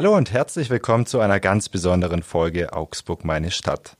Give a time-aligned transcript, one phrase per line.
[0.00, 3.98] Hallo und herzlich willkommen zu einer ganz besonderen Folge Augsburg meine Stadt.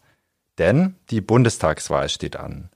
[0.56, 2.70] Denn die Bundestagswahl steht an.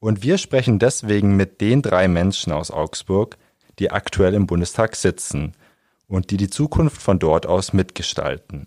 [0.00, 3.38] Und wir sprechen deswegen mit den drei Menschen aus Augsburg,
[3.78, 5.52] die aktuell im Bundestag sitzen
[6.08, 8.66] und die die Zukunft von dort aus mitgestalten.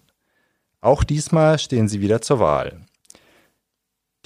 [0.80, 2.80] Auch diesmal stehen sie wieder zur Wahl.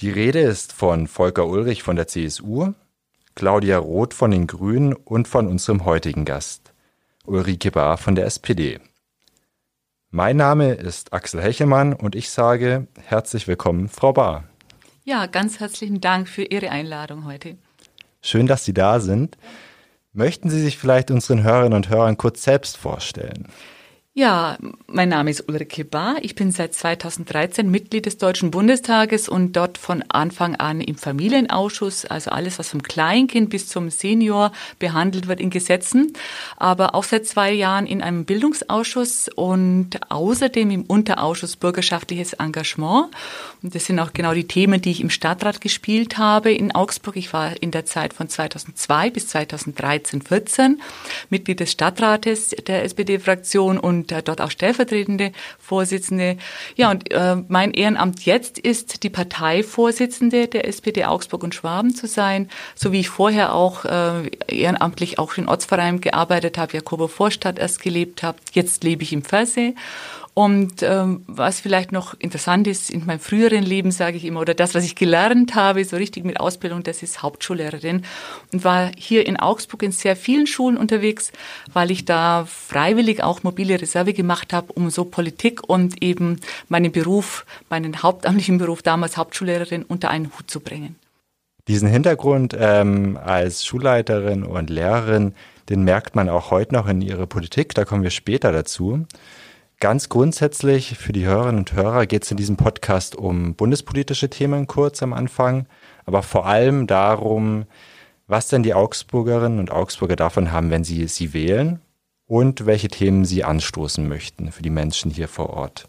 [0.00, 2.72] Die Rede ist von Volker Ulrich von der CSU,
[3.34, 6.72] Claudia Roth von den Grünen und von unserem heutigen Gast,
[7.24, 8.78] Ulrike Bahr von der SPD.
[10.16, 14.44] Mein Name ist Axel Hechelmann und ich sage herzlich willkommen, Frau Bahr.
[15.04, 17.58] Ja, ganz herzlichen Dank für Ihre Einladung heute.
[18.22, 19.36] Schön, dass Sie da sind.
[20.14, 23.48] Möchten Sie sich vielleicht unseren Hörerinnen und Hörern kurz selbst vorstellen?
[24.18, 24.56] Ja,
[24.86, 26.16] mein Name ist Ulrike Bahr.
[26.22, 32.06] Ich bin seit 2013 Mitglied des Deutschen Bundestages und dort von Anfang an im Familienausschuss,
[32.06, 36.14] also alles, was vom Kleinkind bis zum Senior behandelt wird in Gesetzen,
[36.56, 43.10] aber auch seit zwei Jahren in einem Bildungsausschuss und außerdem im Unterausschuss Bürgerschaftliches Engagement.
[43.62, 47.18] Und das sind auch genau die Themen, die ich im Stadtrat gespielt habe in Augsburg.
[47.18, 50.80] Ich war in der Zeit von 2002 bis 2013, 14
[51.28, 56.36] Mitglied des Stadtrates der SPD-Fraktion und und äh, dort auch stellvertretende Vorsitzende.
[56.76, 62.06] Ja, und äh, mein Ehrenamt jetzt ist, die Parteivorsitzende der SPD Augsburg und Schwaben zu
[62.06, 67.58] sein, so wie ich vorher auch äh, ehrenamtlich auch in Ortsvereinen gearbeitet habe, Jakobo Vorstadt
[67.58, 68.38] erst gelebt habe.
[68.52, 69.74] Jetzt lebe ich im Versee
[70.38, 74.52] und ähm, was vielleicht noch interessant ist, in meinem früheren Leben sage ich immer, oder
[74.52, 78.02] das, was ich gelernt habe, so richtig mit Ausbildung, das ist Hauptschullehrerin
[78.52, 81.32] und war hier in Augsburg in sehr vielen Schulen unterwegs,
[81.72, 86.92] weil ich da freiwillig auch mobile Reserve gemacht habe, um so Politik und eben meinen
[86.92, 90.96] Beruf, meinen hauptamtlichen Beruf damals Hauptschullehrerin unter einen Hut zu bringen.
[91.66, 95.34] Diesen Hintergrund ähm, als Schulleiterin und Lehrerin,
[95.70, 99.06] den merkt man auch heute noch in ihrer Politik, da kommen wir später dazu.
[99.78, 104.66] Ganz grundsätzlich für die Hörerinnen und Hörer geht es in diesem Podcast um bundespolitische Themen
[104.66, 105.66] kurz am Anfang,
[106.06, 107.66] aber vor allem darum,
[108.26, 111.80] was denn die Augsburgerinnen und Augsburger davon haben, wenn sie sie wählen
[112.26, 115.86] und welche Themen sie anstoßen möchten für die Menschen hier vor Ort.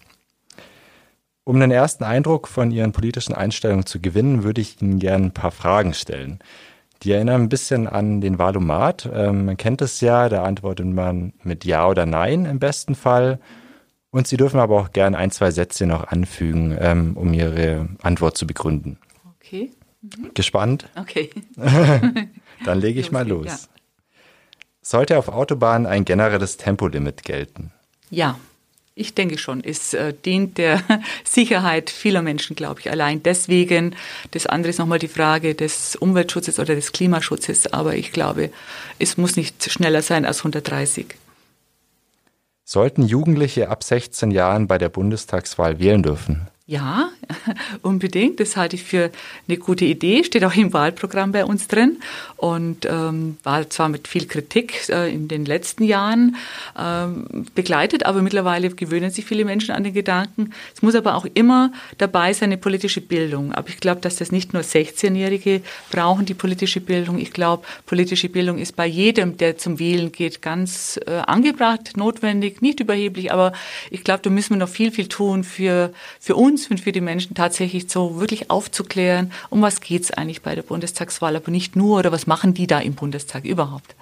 [1.45, 5.33] Um einen ersten Eindruck von Ihren politischen Einstellungen zu gewinnen, würde ich Ihnen gerne ein
[5.33, 6.39] paar Fragen stellen.
[7.03, 9.09] Die erinnern ein bisschen an den Wahlomat.
[9.13, 13.39] Ähm, man kennt es ja, da antwortet man mit Ja oder Nein im besten Fall.
[14.17, 18.35] Und Sie dürfen aber auch gerne ein, zwei Sätze noch anfügen, ähm, um Ihre Antwort
[18.35, 18.97] zu begründen.
[19.35, 19.69] Okay.
[20.01, 20.31] Mhm.
[20.33, 20.89] Gespannt?
[20.95, 21.29] Okay.
[22.65, 23.45] Dann lege ich mal los.
[23.45, 23.59] Ja.
[24.81, 27.71] Sollte auf Autobahnen ein generelles Tempolimit gelten?
[28.09, 28.39] Ja.
[28.95, 29.63] Ich denke schon.
[29.63, 30.81] Es äh, dient der
[31.23, 33.95] Sicherheit vieler Menschen, glaube ich, allein deswegen.
[34.31, 37.71] Das andere ist nochmal die Frage des Umweltschutzes oder des Klimaschutzes.
[37.71, 38.49] Aber ich glaube,
[38.97, 41.05] es muss nicht schneller sein als 130.
[42.69, 46.49] Sollten Jugendliche ab 16 Jahren bei der Bundestagswahl wählen dürfen?
[46.65, 47.11] Ja,
[47.81, 48.39] unbedingt.
[48.39, 49.11] Das halte ich für
[49.47, 50.23] eine gute Idee.
[50.23, 51.97] Steht auch im Wahlprogramm bei uns drin
[52.35, 56.35] und ähm, war zwar mit viel Kritik äh, in den letzten Jahren
[56.77, 60.51] ähm, begleitet, aber mittlerweile gewöhnen sich viele Menschen an den Gedanken.
[60.75, 63.53] Es muss aber auch immer dabei sein, eine politische Bildung.
[63.53, 65.61] Aber ich glaube, dass das nicht nur 16-Jährige
[65.91, 67.17] brauchen, die politische Bildung.
[67.17, 72.61] Ich glaube, politische Bildung ist bei jedem, der zum Wählen geht, ganz äh, angebracht, notwendig,
[72.61, 73.31] nicht überheblich.
[73.31, 73.53] Aber
[73.89, 77.01] ich glaube, da müssen wir noch viel, viel tun für, für uns und für die
[77.01, 81.75] Menschen tatsächlich so wirklich aufzuklären, um was geht es eigentlich bei der Bundestagswahl, aber nicht
[81.75, 83.95] nur oder was machen die da im Bundestag überhaupt.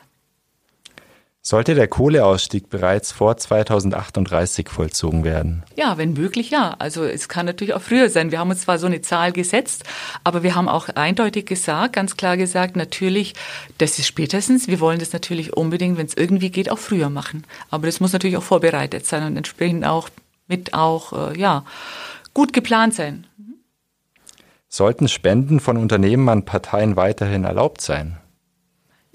[1.48, 5.62] Sollte der Kohleausstieg bereits vor 2038 vollzogen werden?
[5.76, 6.76] Ja, wenn möglich, ja.
[6.80, 8.32] Also es kann natürlich auch früher sein.
[8.32, 9.84] Wir haben uns zwar so eine Zahl gesetzt,
[10.24, 13.36] aber wir haben auch eindeutig gesagt, ganz klar gesagt, natürlich,
[13.78, 14.68] das ist spätestens.
[14.68, 17.44] Wir wollen das natürlich unbedingt, wenn es irgendwie geht, auch früher machen.
[17.70, 20.10] Aber das muss natürlich auch vorbereitet sein und entsprechend auch
[20.48, 21.64] mit auch, äh, ja,
[22.36, 23.26] gut geplant sein.
[24.68, 28.18] Sollten Spenden von Unternehmen an Parteien weiterhin erlaubt sein?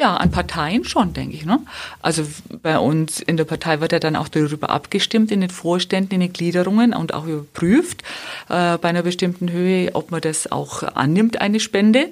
[0.01, 1.45] Ja, an Parteien schon, denke ich.
[1.45, 1.61] Ne?
[2.01, 2.25] Also
[2.63, 6.21] bei uns in der Partei wird ja dann auch darüber abgestimmt in den Vorständen, in
[6.21, 8.03] den Gliederungen und auch überprüft
[8.49, 12.09] äh, bei einer bestimmten Höhe, ob man das auch annimmt, eine Spende.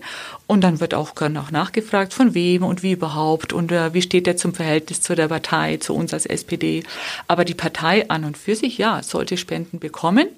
[0.47, 4.03] Und dann wird auch gerne auch nachgefragt, von wem und wie überhaupt und äh, wie
[4.03, 6.83] steht der zum Verhältnis zu der Partei, zu uns als SPD.
[7.27, 10.29] Aber die Partei an und für sich, ja, sollte Spenden bekommen.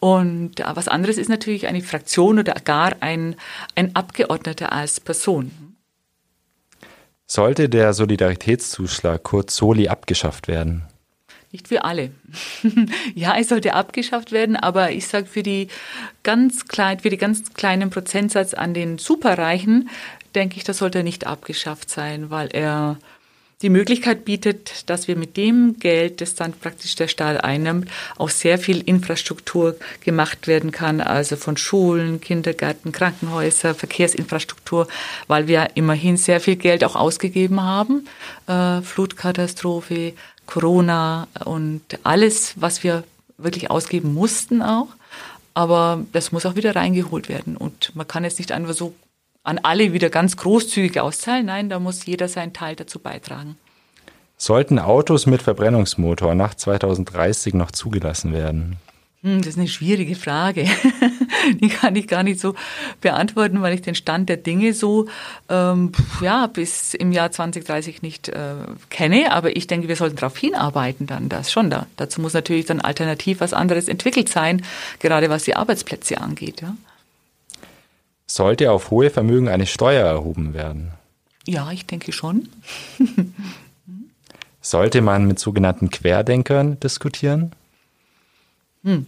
[0.00, 3.36] Und was anderes ist natürlich eine Fraktion oder gar ein,
[3.74, 5.50] ein Abgeordneter als Person.
[7.26, 10.84] Sollte der Solidaritätszuschlag kurz Soli abgeschafft werden?
[11.52, 12.10] Nicht für alle.
[13.14, 15.68] ja, es sollte abgeschafft werden, aber ich sage für die
[16.22, 19.88] ganz klein, für die ganz kleinen Prozentsatz an den Superreichen,
[20.34, 22.98] denke ich, das sollte nicht abgeschafft sein, weil er
[23.62, 28.28] die Möglichkeit bietet, dass wir mit dem Geld, das dann praktisch der Staat einnimmt, auch
[28.28, 34.86] sehr viel Infrastruktur gemacht werden kann, also von Schulen, Kindergärten, Krankenhäuser, Verkehrsinfrastruktur,
[35.26, 38.06] weil wir immerhin sehr viel Geld auch ausgegeben haben.
[38.46, 40.12] Äh, Flutkatastrophe,
[40.46, 43.02] Corona und alles, was wir
[43.38, 44.88] wirklich ausgeben mussten auch.
[45.54, 47.56] Aber das muss auch wieder reingeholt werden.
[47.56, 48.94] Und man kann jetzt nicht einfach so
[49.42, 51.46] an alle wieder ganz großzügig auszahlen.
[51.46, 53.56] Nein, da muss jeder seinen Teil dazu beitragen.
[54.36, 58.76] Sollten Autos mit Verbrennungsmotor nach 2030 noch zugelassen werden?
[59.22, 60.64] Hm, das ist eine schwierige Frage.
[61.60, 62.54] Die kann ich gar nicht so
[63.00, 65.08] beantworten, weil ich den Stand der Dinge so
[65.48, 65.90] ähm,
[66.20, 68.54] ja bis im Jahr 2030 nicht äh,
[68.90, 69.32] kenne.
[69.32, 71.86] Aber ich denke, wir sollten darauf hinarbeiten dann, das schon da.
[71.96, 74.62] Dazu muss natürlich dann alternativ was anderes entwickelt sein,
[75.00, 76.60] gerade was die Arbeitsplätze angeht.
[76.60, 76.76] Ja.
[78.30, 80.92] Sollte auf hohe Vermögen eine Steuer erhoben werden?
[81.46, 82.48] Ja, ich denke schon.
[84.60, 87.52] Sollte man mit sogenannten Querdenkern diskutieren?
[88.84, 89.06] Hm.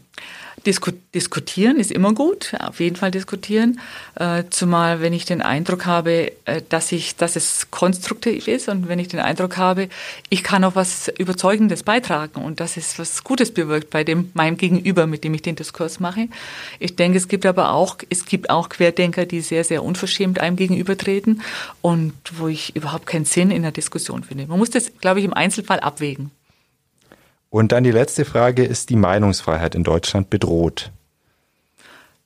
[0.66, 3.80] Disku diskutieren ist immer gut, auf jeden Fall diskutieren.
[4.16, 8.88] Äh, zumal wenn ich den Eindruck habe, äh, dass ich, dass es konstruktiv ist und
[8.88, 9.88] wenn ich den Eindruck habe,
[10.28, 14.56] ich kann auch was Überzeugendes beitragen und dass es was Gutes bewirkt bei dem meinem
[14.56, 16.28] Gegenüber, mit dem ich den Diskurs mache.
[16.78, 20.56] Ich denke, es gibt aber auch, es gibt auch Querdenker, die sehr, sehr unverschämt einem
[20.56, 21.42] gegenübertreten
[21.80, 24.46] und wo ich überhaupt keinen Sinn in der Diskussion finde.
[24.46, 26.30] Man muss das, glaube ich, im Einzelfall abwägen.
[27.50, 30.92] Und dann die letzte Frage, ist die Meinungsfreiheit in Deutschland bedroht?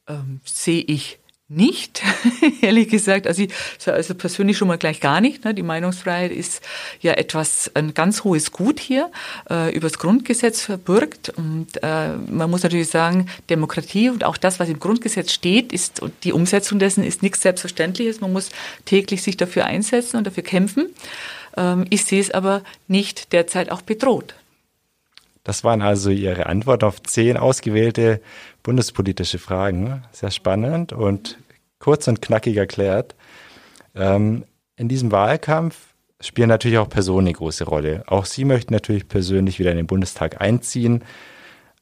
[0.07, 1.19] Ähm, sehe ich
[1.49, 2.03] nicht,
[2.63, 3.27] ehrlich gesagt.
[3.27, 3.53] Also, ich,
[3.87, 5.45] also persönlich schon mal gleich gar nicht.
[5.45, 5.55] Ne?
[5.55, 6.63] Die Meinungsfreiheit ist
[7.01, 9.11] ja etwas, ein ganz hohes Gut hier,
[9.51, 11.31] äh, übers Grundgesetz verbürgt.
[11.31, 16.01] Und äh, man muss natürlich sagen, Demokratie und auch das, was im Grundgesetz steht, ist,
[16.01, 18.21] und die Umsetzung dessen ist nichts Selbstverständliches.
[18.21, 18.51] Man muss
[18.85, 20.95] täglich sich dafür einsetzen und dafür kämpfen.
[21.57, 24.35] Ähm, ich sehe es aber nicht derzeit auch bedroht.
[25.45, 28.21] Das waren also Ihre Antworten auf zehn ausgewählte
[28.63, 30.03] bundespolitische Fragen.
[30.11, 31.39] Sehr spannend und
[31.79, 33.15] kurz und knackig erklärt.
[33.95, 34.45] Ähm,
[34.77, 38.05] in diesem Wahlkampf spielen natürlich auch Personen eine große Rolle.
[38.07, 41.05] Auch Sie möchten natürlich persönlich wieder in den Bundestag einziehen.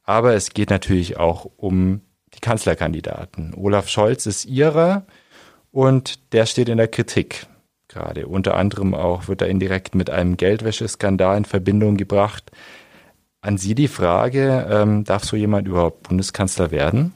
[0.02, 2.00] Aber es geht natürlich auch um
[2.34, 3.54] die Kanzlerkandidaten.
[3.54, 5.06] Olaf Scholz ist Ihrer
[5.70, 7.46] und der steht in der Kritik
[7.86, 8.26] gerade.
[8.26, 12.50] Unter anderem auch wird er indirekt mit einem Geldwäscheskandal in Verbindung gebracht.
[13.42, 17.12] An Sie die Frage, ähm, darf so jemand überhaupt Bundeskanzler werden?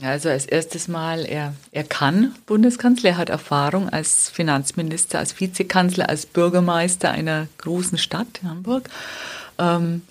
[0.00, 6.08] Also als erstes Mal, er, er kann Bundeskanzler, er hat Erfahrung als Finanzminister, als Vizekanzler,
[6.08, 8.88] als Bürgermeister einer großen Stadt, Hamburg.
[9.58, 10.02] Ähm,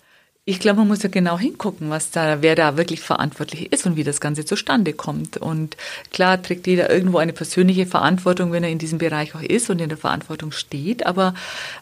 [0.46, 3.96] ich glaube, man muss ja genau hingucken, was da, wer da wirklich verantwortlich ist und
[3.96, 5.38] wie das Ganze zustande kommt.
[5.38, 5.78] Und
[6.12, 9.80] klar trägt jeder irgendwo eine persönliche Verantwortung, wenn er in diesem Bereich auch ist und
[9.80, 11.06] in der Verantwortung steht.
[11.06, 11.34] Aber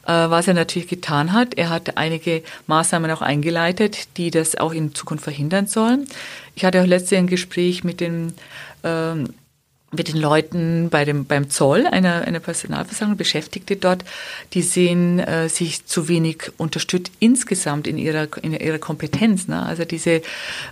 [0.06, 4.74] äh, was er natürlich getan hat, er hat einige Maßnahmen auch eingeleitet, die das auch
[4.74, 6.06] in Zukunft verhindern sollen.
[6.54, 8.34] Ich hatte auch letztens ein Gespräch mit den
[8.84, 9.34] ähm,
[9.92, 14.06] mit den Leuten bei dem, beim Zoll, einer, einer Personalversammlung, Beschäftigte dort,
[14.54, 19.48] die sehen äh, sich zu wenig unterstützt insgesamt in ihrer, in ihrer Kompetenz.
[19.48, 19.62] Ne?
[19.62, 20.22] Also diese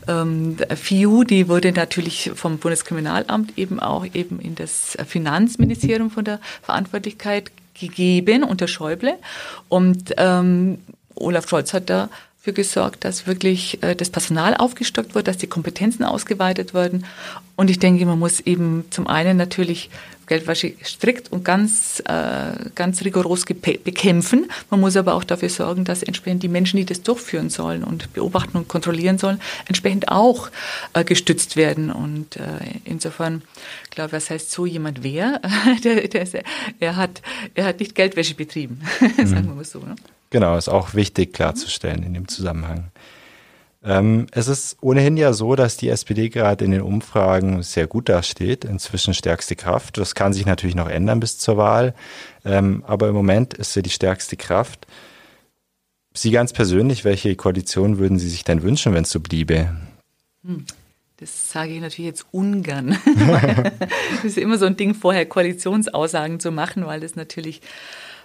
[0.07, 6.39] ähm, FIU, die wurde natürlich vom Bundeskriminalamt eben auch eben in das Finanzministerium von der
[6.62, 9.17] Verantwortlichkeit gegeben unter Schäuble.
[9.67, 10.79] Und ähm,
[11.15, 12.10] Olaf Scholz hat da
[12.50, 17.06] für gesorgt, dass wirklich äh, das Personal aufgestockt wird, dass die Kompetenzen ausgeweitet werden.
[17.56, 19.89] Und ich denke, man muss eben zum einen natürlich
[20.25, 24.50] Geldwäsche strikt und ganz, äh, ganz rigoros bekämpfen.
[24.70, 28.13] Man muss aber auch dafür sorgen, dass entsprechend die Menschen, die das durchführen sollen und
[28.13, 30.50] beobachten und kontrollieren sollen, entsprechend auch
[30.94, 31.91] äh, gestützt werden.
[31.91, 32.39] Und
[32.86, 33.41] insofern,
[33.89, 35.41] glaube ich, was heißt so jemand wer?
[35.84, 36.27] der, der,
[36.79, 37.22] er, hat,
[37.56, 38.82] er hat nicht Geldwäsche betrieben,
[39.18, 39.79] sagen wir mal so.
[39.79, 39.96] Ne?
[40.29, 42.91] Genau, ist auch wichtig klarzustellen in dem Zusammenhang.
[43.81, 48.09] Ähm, es ist ohnehin ja so, dass die SPD gerade in den Umfragen sehr gut
[48.09, 49.98] dasteht, inzwischen stärkste Kraft.
[49.98, 51.95] Das kann sich natürlich noch ändern bis zur Wahl,
[52.43, 54.86] ähm, aber im Moment ist sie die stärkste Kraft.
[56.13, 59.74] Sie ganz persönlich, welche Koalition würden Sie sich denn wünschen, wenn es so bliebe?
[60.43, 60.65] Hm.
[61.17, 62.98] Das sage ich natürlich jetzt ungern.
[64.15, 67.62] das ist immer so ein Ding, vorher Koalitionsaussagen zu machen, weil das natürlich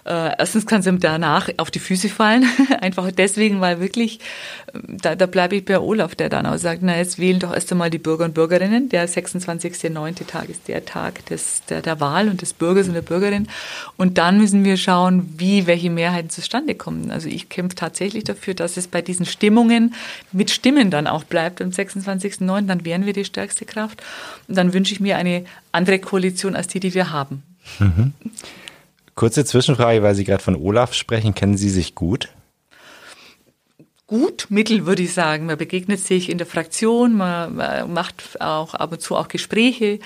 [0.05, 2.45] äh, erstens kann es ihm danach auf die Füße fallen,
[2.81, 4.19] einfach deswegen, weil wirklich,
[4.73, 7.71] da, da bleibe ich bei Olaf, der dann auch sagt, na jetzt wählen doch erst
[7.71, 8.89] einmal die Bürger und Bürgerinnen.
[8.89, 10.27] Der 26.9.
[10.27, 13.47] Tag ist der Tag des, der, der Wahl und des Bürgers und der Bürgerin.
[13.97, 17.09] Und dann müssen wir schauen, wie welche Mehrheiten zustande kommen.
[17.09, 19.95] Also ich kämpfe tatsächlich dafür, dass es bei diesen Stimmungen
[20.31, 22.67] mit Stimmen dann auch bleibt am 26.9.
[22.67, 24.03] Dann wären wir die stärkste Kraft.
[24.47, 27.41] Und dann wünsche ich mir eine andere Koalition als die, die wir haben.
[27.79, 28.13] Mhm.
[29.15, 31.33] Kurze Zwischenfrage, weil Sie gerade von Olaf sprechen.
[31.33, 32.29] Kennen Sie sich gut?
[34.07, 35.45] gut, mittel würde ich sagen.
[35.45, 39.99] Man begegnet sich in der Fraktion, man, man, macht auch ab und zu auch Gespräche.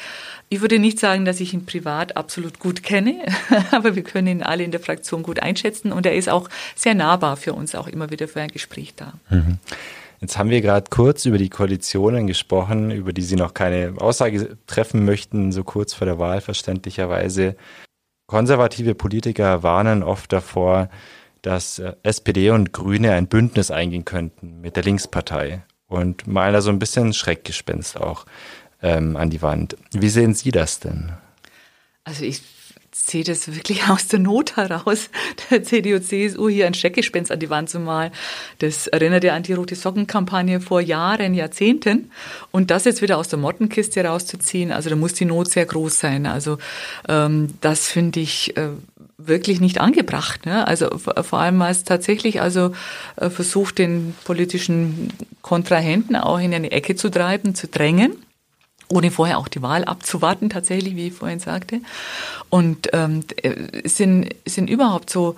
[0.50, 3.25] Ich würde nicht sagen, dass ich ihn privat absolut gut kenne,
[3.72, 6.96] aber wir können ihn alle in der Fraktion gut einschätzen und er ist auch sehr
[6.96, 9.13] nahbar für uns, auch immer wieder für ein Gespräch da.
[9.30, 9.58] Mhm.
[10.22, 14.58] Jetzt haben wir gerade kurz über die Koalitionen gesprochen, über die Sie noch keine Aussage
[14.68, 17.56] treffen möchten, so kurz vor der Wahl verständlicherweise.
[18.30, 20.90] Konservative Politiker warnen oft davor,
[21.42, 26.62] dass äh, SPD und Grüne ein Bündnis eingehen könnten mit der Linkspartei und malen da
[26.62, 28.28] so ein bisschen Schreckgespenst auch
[28.84, 29.78] ähm, an die Wand.
[29.94, 31.12] Wie sehen Sie das denn?
[32.04, 32.44] Also ich
[33.08, 35.10] sehe das wirklich aus der Not heraus,
[35.50, 38.12] der CDU, CSU hier ein Schreckgespenst an die Wand zu malen.
[38.60, 42.12] Das erinnert ja an die Rote Sockenkampagne vor Jahren, Jahrzehnten.
[42.51, 46.00] Und das jetzt wieder aus der Mottenkiste rauszuziehen, also da muss die Not sehr groß
[46.00, 46.25] sein.
[46.25, 46.58] Also
[47.08, 48.70] ähm, das finde ich äh,
[49.18, 50.46] wirklich nicht angebracht.
[50.46, 50.68] Ne?
[50.68, 52.74] Also vor allem als tatsächlich also
[53.18, 58.15] äh, versucht, den politischen Kontrahenten auch in eine Ecke zu treiben, zu drängen
[58.89, 61.81] ohne vorher auch die Wahl abzuwarten, tatsächlich, wie ich vorhin sagte.
[62.50, 63.24] Und ähm,
[63.86, 65.36] sind, sind überhaupt so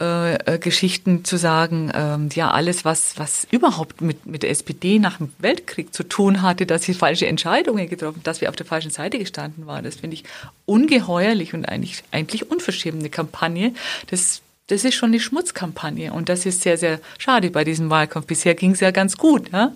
[0.00, 4.98] äh, äh, Geschichten zu sagen, ähm, ja, alles, was, was überhaupt mit, mit der SPD
[4.98, 8.64] nach dem Weltkrieg zu tun hatte, dass sie falsche Entscheidungen getroffen, dass wir auf der
[8.64, 10.24] falschen Seite gestanden waren, das finde ich
[10.64, 13.74] ungeheuerlich und eigentlich, eigentlich unverschämt eine Kampagne.
[14.06, 14.40] Das
[14.70, 18.26] das ist schon eine Schmutzkampagne und das ist sehr, sehr schade bei diesem Wahlkampf.
[18.26, 19.72] Bisher ging es ja ganz gut, ja?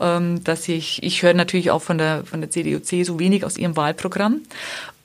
[0.00, 3.56] Ähm, dass ich, ich höre natürlich auch von der, von der CDU, CSU wenig aus
[3.56, 4.42] ihrem Wahlprogramm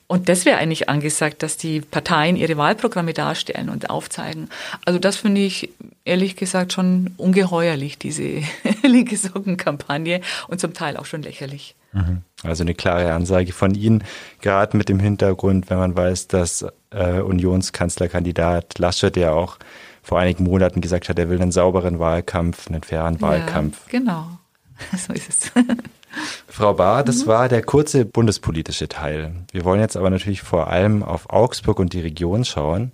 [0.06, 4.48] und das wäre eigentlich angesagt, dass die Parteien ihre Wahlprogramme darstellen und aufzeigen.
[4.84, 5.70] Also das finde ich
[6.04, 8.42] ehrlich gesagt schon ungeheuerlich, diese
[8.82, 11.74] linke Sockenkampagne und zum Teil auch schon lächerlich.
[11.92, 12.22] Mhm.
[12.44, 14.04] Also eine klare Ansage von Ihnen,
[14.40, 19.58] gerade mit dem Hintergrund, wenn man weiß, dass äh, Unionskanzlerkandidat Laschet ja auch
[20.02, 23.80] vor einigen Monaten gesagt hat, er will einen sauberen Wahlkampf, einen fairen Wahlkampf.
[23.86, 24.26] Ja, genau,
[24.96, 25.52] so ist es.
[26.46, 27.26] Frau Bahr, das mhm.
[27.26, 29.34] war der kurze bundespolitische Teil.
[29.50, 32.92] Wir wollen jetzt aber natürlich vor allem auf Augsburg und die Region schauen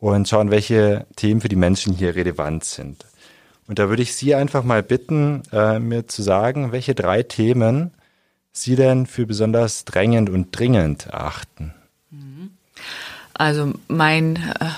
[0.00, 3.04] und schauen, welche Themen für die Menschen hier relevant sind.
[3.68, 7.92] Und da würde ich Sie einfach mal bitten, äh, mir zu sagen, welche drei Themen
[8.62, 11.74] Sie denn für besonders drängend und dringend erachten.
[12.10, 12.50] Mhm.
[13.34, 14.70] Also mein äh,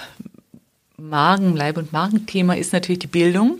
[0.96, 3.58] Magen, Leib- und Magenthema ist natürlich die Bildung.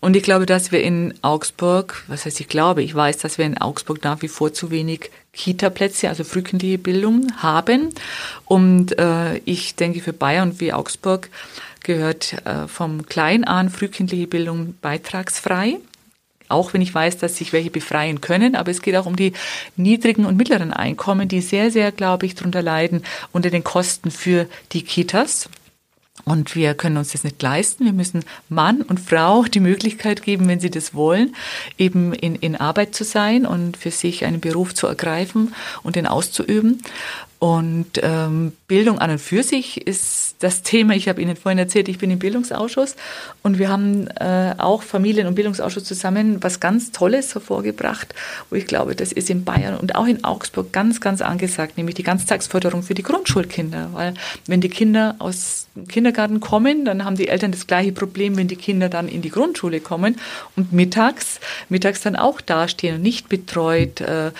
[0.00, 3.44] Und ich glaube, dass wir in Augsburg, was heißt ich glaube, ich weiß, dass wir
[3.44, 7.90] in Augsburg nach wie vor zu wenig Kita-Plätze, also frühkindliche Bildung haben.
[8.46, 11.28] Und äh, ich denke, für Bayern wie Augsburg
[11.82, 15.78] gehört äh, vom Klein an frühkindliche Bildung beitragsfrei.
[16.50, 19.32] Auch wenn ich weiß, dass sich welche befreien können, aber es geht auch um die
[19.76, 23.02] niedrigen und mittleren Einkommen, die sehr, sehr, glaube ich, darunter leiden
[23.32, 25.48] unter den Kosten für die Kitas.
[26.24, 27.84] Und wir können uns das nicht leisten.
[27.84, 31.34] Wir müssen Mann und Frau die Möglichkeit geben, wenn sie das wollen,
[31.78, 36.06] eben in, in Arbeit zu sein und für sich einen Beruf zu ergreifen und den
[36.06, 36.82] auszuüben.
[37.40, 40.94] Und ähm, Bildung an und für sich ist das Thema.
[40.94, 42.96] Ich habe Ihnen vorhin erzählt, ich bin im Bildungsausschuss
[43.42, 48.14] und wir haben äh, auch Familien- und Bildungsausschuss zusammen was ganz Tolles hervorgebracht,
[48.50, 51.94] wo ich glaube, das ist in Bayern und auch in Augsburg ganz, ganz angesagt, nämlich
[51.94, 53.88] die Ganztagsförderung für die Grundschulkinder.
[53.94, 54.12] Weil
[54.46, 58.48] wenn die Kinder aus dem Kindergarten kommen, dann haben die Eltern das gleiche Problem, wenn
[58.48, 60.16] die Kinder dann in die Grundschule kommen
[60.56, 64.32] und mittags, mittags dann auch dastehen und nicht betreut, äh, äh,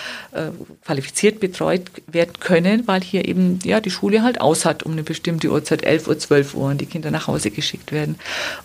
[0.85, 5.03] qualifiziert betreut werden können, weil hier eben ja die Schule halt aus hat um eine
[5.03, 8.17] bestimmte Uhrzeit, 11 Uhr, 12 Uhr, und die Kinder nach Hause geschickt werden.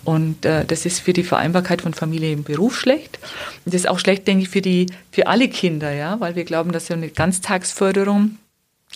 [0.04, 3.18] Und äh, das ist für die Vereinbarkeit von Familie und Beruf schlecht.
[3.64, 6.44] Und das ist auch schlecht, denke ich, für die für alle Kinder, ja, weil wir
[6.44, 8.36] glauben, dass so eine Ganztagsförderung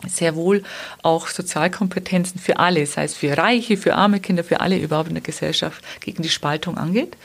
[0.09, 0.63] sehr wohl
[1.03, 5.15] auch Sozialkompetenzen für alle, sei es für reiche, für arme Kinder, für alle überhaupt in
[5.15, 7.17] der Gesellschaft gegen die Spaltung angeht.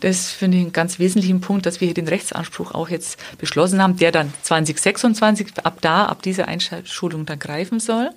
[0.00, 3.82] Das finde ich einen ganz wesentlichen Punkt, dass wir hier den Rechtsanspruch auch jetzt beschlossen
[3.82, 8.10] haben, der dann 2026 ab da, ab dieser Einschulung dann greifen soll.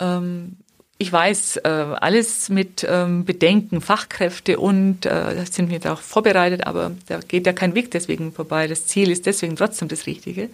[0.00, 0.56] Ähm,
[0.96, 6.66] ich weiß, äh, alles mit ähm, Bedenken, Fachkräfte und äh, sind wir da auch vorbereitet,
[6.66, 8.68] aber da geht ja kein Weg deswegen vorbei.
[8.68, 10.50] Das Ziel ist deswegen trotzdem das Richtige.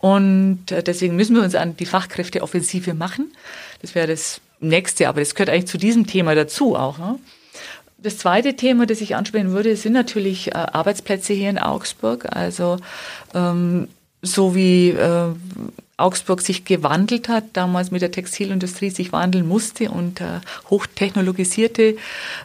[0.00, 3.32] Und äh, deswegen müssen wir uns an die Fachkräfteoffensive machen.
[3.82, 6.98] Das wäre das nächste, aber das gehört eigentlich zu diesem Thema dazu auch.
[6.98, 7.18] Ne?
[7.98, 12.26] Das zweite Thema, das ich ansprechen würde, sind natürlich äh, Arbeitsplätze hier in Augsburg.
[12.34, 12.78] Also
[13.34, 13.88] ähm,
[14.22, 15.34] so wie äh,
[15.98, 20.40] Augsburg sich gewandelt hat, damals mit der Textilindustrie sich wandeln musste und äh,
[20.70, 21.96] hochtechnologisierte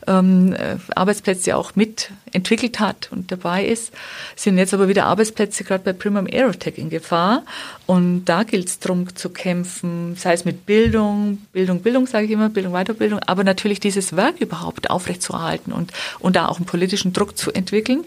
[0.07, 3.91] ähm, äh, Arbeitsplätze auch mit entwickelt hat und dabei ist,
[4.35, 7.43] sind jetzt aber wieder Arbeitsplätze gerade bei Primum Aerotech in Gefahr.
[7.87, 12.31] Und da gilt es darum zu kämpfen, sei es mit Bildung, Bildung, Bildung, sage ich
[12.31, 17.13] immer, Bildung, Weiterbildung, aber natürlich dieses Werk überhaupt aufrechtzuerhalten und, und da auch einen politischen
[17.13, 18.03] Druck zu entwickeln.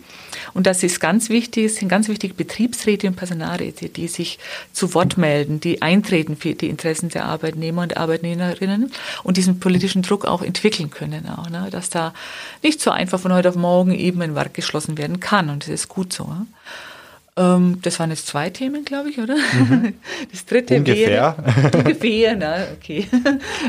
[0.54, 4.38] Und das ist ganz wichtig, es sind ganz wichtige Betriebsräte und Personalräte, die sich
[4.72, 8.92] zu Wort melden, die eintreten für die Interessen der Arbeitnehmer und Arbeitnehmerinnen
[9.22, 11.68] und diesen politischen Druck auch entwickeln können, auch, ne?
[11.70, 12.12] dass da
[12.62, 15.50] nicht so einfach von heute auf morgen eben ein Werk geschlossen werden kann.
[15.50, 16.34] Und das ist gut so.
[17.38, 19.36] Ähm, das waren jetzt zwei Themen, glaube ich, oder?
[19.36, 19.94] Mhm.
[20.32, 21.36] Das dritte ungefähr.
[21.36, 23.06] wäre ungefähr, na, okay.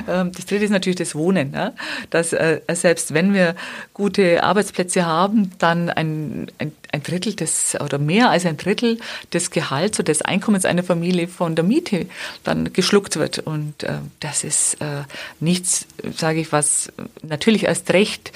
[0.08, 1.74] Ähm, das dritte ist natürlich das Wohnen, ne?
[2.10, 3.56] dass äh, selbst wenn wir
[3.94, 9.00] gute Arbeitsplätze haben, dann ein, ein, ein Drittel des oder mehr als ein Drittel
[9.34, 12.08] des Gehalts oder des Einkommens einer Familie von der Miete
[12.44, 15.04] dann geschluckt wird und äh, das ist äh,
[15.40, 16.92] nichts, sage ich, was
[17.22, 18.32] natürlich erst recht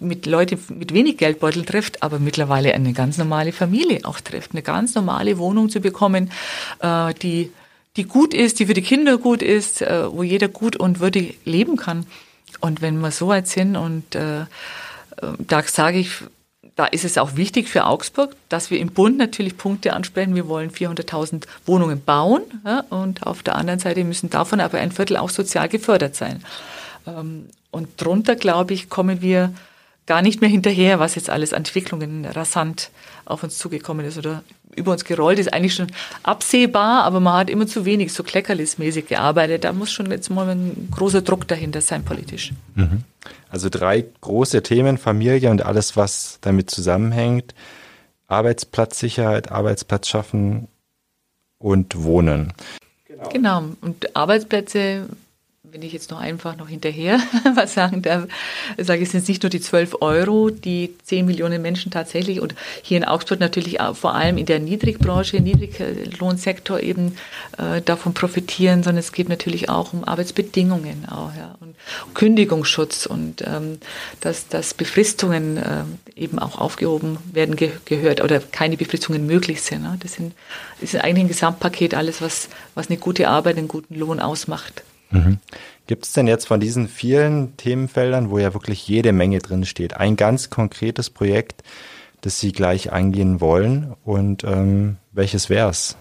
[0.00, 4.62] mit Leuten mit wenig Geldbeutel trifft, aber mittlerweile eine ganz normale Familie auch trifft, eine
[4.62, 6.30] ganz normale Wohnung zu bekommen,
[6.80, 7.50] äh, die,
[7.96, 11.38] die gut ist, die für die Kinder gut ist, äh, wo jeder gut und würdig
[11.44, 12.06] leben kann.
[12.60, 14.44] Und wenn wir so weit sind und äh,
[15.38, 16.10] da sage ich,
[16.80, 20.34] da ist es auch wichtig für Augsburg, dass wir im Bund natürlich Punkte ansprechen.
[20.34, 24.90] Wir wollen 400.000 Wohnungen bauen ja, und auf der anderen Seite müssen davon aber ein
[24.90, 26.42] Viertel auch sozial gefördert sein.
[27.06, 29.52] Ähm, und drunter, glaube ich, kommen wir
[30.06, 32.90] gar nicht mehr hinterher, was jetzt alles an Entwicklungen rasant
[33.24, 34.42] auf uns zugekommen ist oder
[34.74, 35.88] über uns gerollt ist, eigentlich schon
[36.22, 39.64] absehbar, aber man hat immer zu wenig so kleckerlismäßig gearbeitet.
[39.64, 42.52] Da muss schon jetzt mal ein großer Druck dahinter sein politisch.
[42.74, 43.04] Mhm.
[43.48, 47.54] Also drei große Themen, Familie und alles, was damit zusammenhängt.
[48.28, 50.68] Arbeitsplatzsicherheit, Arbeitsplatz schaffen
[51.58, 52.52] und Wohnen.
[53.06, 53.28] Genau.
[53.28, 53.64] genau.
[53.80, 55.08] Und Arbeitsplätze
[55.72, 57.20] wenn ich jetzt noch einfach noch hinterher
[57.54, 58.26] was sagen darf,
[58.76, 62.54] sage ich, es sind nicht nur die 12 Euro, die 10 Millionen Menschen tatsächlich und
[62.82, 67.16] hier in Augsburg natürlich auch vor allem in der Niedrigbranche, Niedriglohnsektor eben
[67.58, 71.76] äh, davon profitieren, sondern es geht natürlich auch um Arbeitsbedingungen auch, ja, und
[72.14, 73.78] Kündigungsschutz und ähm,
[74.20, 75.84] dass, dass Befristungen äh,
[76.16, 79.82] eben auch aufgehoben werden ge gehört oder keine Befristungen möglich sind.
[79.82, 79.96] Ne?
[80.00, 80.34] Das, sind,
[80.80, 84.82] das ist eigentlich ein Gesamtpaket, alles, was, was eine gute Arbeit, einen guten Lohn ausmacht.
[85.10, 85.38] Mhm.
[85.86, 89.96] Gibt es denn jetzt von diesen vielen Themenfeldern, wo ja wirklich jede Menge drin steht,
[89.96, 91.64] ein ganz konkretes Projekt,
[92.20, 93.94] das Sie gleich angehen wollen?
[94.04, 95.96] Und ähm, welches wäre es?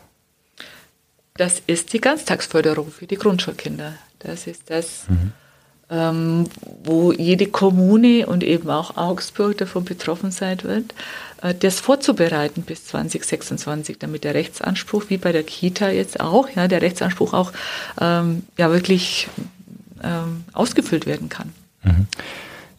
[1.35, 3.93] Das ist die Ganztagsförderung für die Grundschulkinder.
[4.19, 5.31] Das ist das, mhm.
[5.89, 6.45] Ähm,
[6.83, 10.93] wo jede Kommune und eben auch Augsburg davon betroffen sein wird.
[11.41, 16.67] Äh, das vorzubereiten bis 2026, damit der Rechtsanspruch, wie bei der Kita jetzt auch, ja,
[16.67, 17.51] der Rechtsanspruch auch
[17.99, 19.27] ähm, ja wirklich
[20.03, 21.53] ähm, ausgefüllt werden kann.
[21.83, 22.07] Mhm.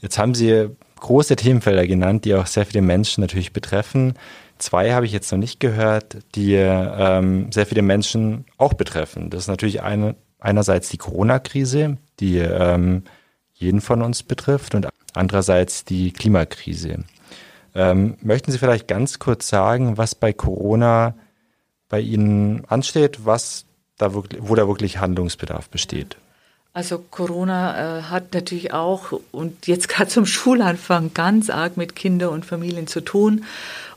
[0.01, 0.69] Jetzt haben Sie
[1.01, 4.15] große Themenfelder genannt, die auch sehr viele Menschen natürlich betreffen.
[4.59, 9.31] Zwei habe ich jetzt noch nicht gehört, die ähm, sehr viele Menschen auch betreffen.
[9.31, 13.05] Das ist natürlich eine, einerseits die Corona-Krise, die ähm,
[13.55, 17.05] jeden von uns betrifft, und andererseits die Klimakrise.
[17.75, 21.15] Ähm, möchten Sie vielleicht ganz kurz sagen, was bei Corona
[21.89, 23.65] bei Ihnen ansteht, was
[23.99, 26.17] da wirklich, wo da wirklich Handlungsbedarf besteht?
[26.73, 32.31] Also Corona äh, hat natürlich auch und jetzt gerade zum Schulanfang ganz arg mit Kinder
[32.31, 33.45] und Familien zu tun.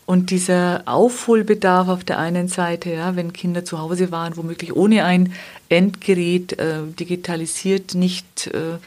[0.06, 5.06] Und dieser Aufholbedarf auf der einen Seite, ja, wenn Kinder zu Hause waren, womöglich ohne
[5.06, 5.32] ein
[5.74, 8.78] Endgerät äh, digitalisiert nicht äh,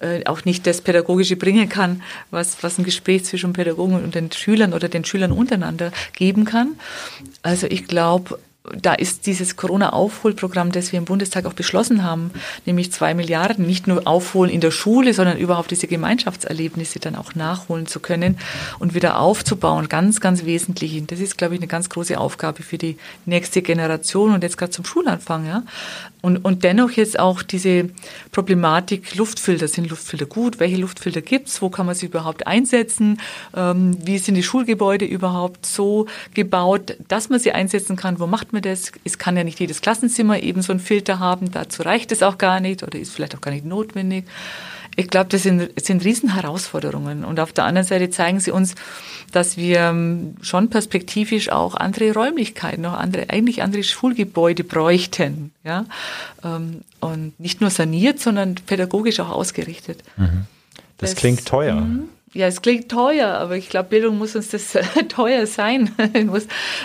[0.00, 4.32] äh, auch nicht das Pädagogische bringen kann, was, was ein Gespräch zwischen Pädagogen und den
[4.32, 6.72] Schülern oder den Schülern untereinander geben kann.
[7.42, 12.30] Also ich glaube, da ist dieses Corona-Aufholprogramm, das wir im Bundestag auch beschlossen haben,
[12.66, 17.34] nämlich zwei Milliarden, nicht nur aufholen in der Schule, sondern überhaupt diese Gemeinschaftserlebnisse dann auch
[17.34, 18.38] nachholen zu können
[18.78, 21.02] und wieder aufzubauen, ganz, ganz wesentlich.
[21.06, 24.72] Das ist, glaube ich, eine ganz große Aufgabe für die nächste Generation und jetzt gerade
[24.72, 25.46] zum Schulanfang.
[25.46, 25.62] Ja.
[26.22, 27.90] Und, und dennoch jetzt auch diese
[28.32, 29.68] Problematik Luftfilter.
[29.68, 30.60] Sind Luftfilter gut?
[30.60, 31.62] Welche Luftfilter gibt's?
[31.62, 33.20] Wo kann man sie überhaupt einsetzen?
[33.56, 38.20] Ähm, wie sind die Schulgebäude überhaupt so gebaut, dass man sie einsetzen kann?
[38.20, 38.92] Wo macht man das?
[39.04, 41.50] Es kann ja nicht jedes Klassenzimmer eben so einen Filter haben.
[41.50, 44.24] Dazu reicht es auch gar nicht oder ist vielleicht auch gar nicht notwendig.
[45.00, 47.24] Ich glaube, das sind, sind Riesenherausforderungen.
[47.24, 48.74] Und auf der anderen Seite zeigen sie uns,
[49.32, 55.52] dass wir ähm, schon perspektivisch auch andere Räumlichkeiten, auch andere, eigentlich andere Schulgebäude bräuchten.
[55.64, 55.86] Ja?
[56.44, 60.02] Ähm, und nicht nur saniert, sondern pädagogisch auch ausgerichtet.
[60.18, 60.44] Mhm.
[60.98, 61.86] Das, das, klingt teuer.
[62.32, 65.90] Ja, es klingt teuer, aber ich glaube, Bildung muss uns das teuer sein.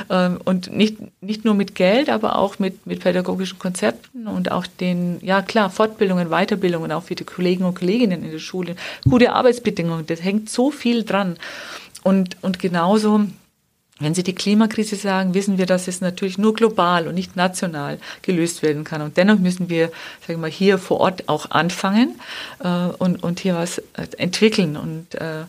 [0.10, 4.68] Ähm, und nicht, nicht nur mit Geld, aber auch mit, mit pädagogischen Konzepten und auch
[4.68, 8.76] den, ja klar, Fortbildungen, Weiterbildungen auch für die Kollegen und Kolleginnen in der Schule.
[9.04, 11.38] Gute Arbeitsbedingungen, das hängt so viel dran.
[12.04, 13.26] und, und genauso
[14.00, 17.98] wenn Sie die Klimakrise sagen, wissen wir, dass es natürlich nur global und nicht national
[18.24, 19.02] gelöst werden kann.
[19.02, 19.88] Und dennoch müssen wir,
[20.22, 22.20] sagen wir mal, hier vor Ort auch anfangen
[22.60, 24.76] äh, und, und hier was äh, entwickeln.
[24.76, 25.46] Und äh,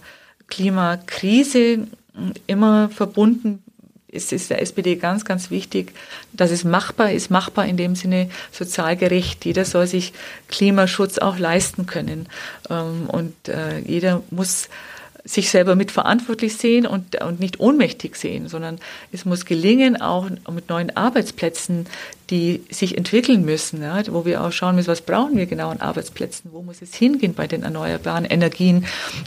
[0.47, 1.89] Klimakrise
[2.47, 3.65] immer verbunden
[4.07, 5.93] ist, ist der SPD ganz, ganz wichtig,
[6.33, 9.45] dass es machbar ist, machbar in dem Sinne sozial gerecht.
[9.45, 10.13] Jeder soll sich
[10.49, 12.29] Klimaschutz auch leisten können.
[12.71, 14.69] Ähm, und äh, jeder muss
[15.27, 18.79] sich selber mitverantwortlich sehen und, und nicht ohnmächtig sehen, sondern
[19.13, 21.87] es muss gelingen, auch mit neuen Arbeitsplätzen
[22.31, 25.81] die sich entwickeln müssen, ja, wo wir auch schauen müssen, was brauchen wir genau an
[25.81, 28.85] Arbeitsplätzen, wo muss es hingehen bei den erneuerbaren Energien